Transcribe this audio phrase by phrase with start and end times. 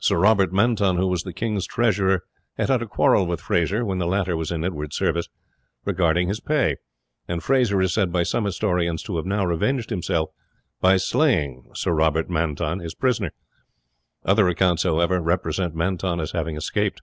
[0.00, 2.24] Sir Robert Manton, who was the king's treasurer,
[2.56, 5.28] had had a quarrel with Fraser, when the latter was in Edward's service,
[5.84, 6.76] regarding his pay;
[7.28, 10.30] and Fraser is said by some historians to have now revenged himself
[10.80, 13.30] by slaying his prisoner.
[14.24, 17.02] Other accounts, however, represent Manton as having escaped.